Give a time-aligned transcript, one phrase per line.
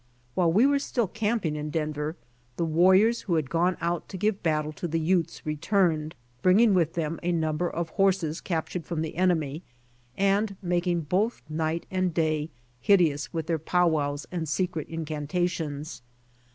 [0.33, 2.15] While we were still camping in Denver,
[2.57, 6.93] the warriors who had gone out to give battle to the Utes returned, bringing with
[6.93, 9.61] them a number of horses INFANT DENVER 55 captured from the eiiemj,
[10.17, 16.01] and making both night and day hideous with their pow wovvs and secret incanta tions.